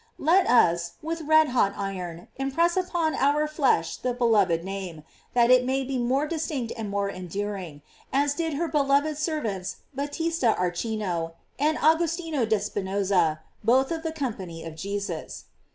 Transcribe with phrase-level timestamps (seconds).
[0.17, 5.03] Let us, with red hot iron, impress upon our flesh the beloved name,
[5.35, 10.55] that it may be more distinct and more enduring, as did her devoted servants Battista
[10.57, 15.43] Archinto and Agostino d'Espinosa, both of the Company of Jesus.